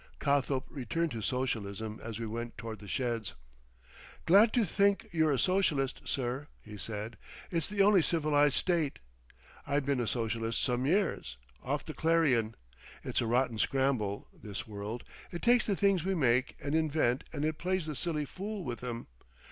[0.17, 3.35] Cothope returned to Socialism as we went toward the sheds.
[4.25, 7.19] "Glad to think you're a Socialist, sir," he said,
[7.51, 8.97] "it's the only civilised state.
[9.67, 12.55] I been a Socialist some years—off the Clarion.
[13.03, 15.03] It's a rotten scramble, this world.
[15.31, 18.83] It takes the things we make and invent and it plays the silly fool with
[18.83, 19.05] 'em.